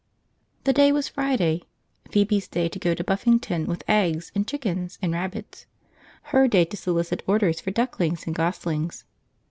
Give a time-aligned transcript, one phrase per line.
[0.63, 1.61] The day was Friday;
[2.09, 5.67] Phoebe's day to go to Buffington with eggs and chickens and rabbits;
[6.33, 9.05] her day to solicit orders for ducklings and goslings.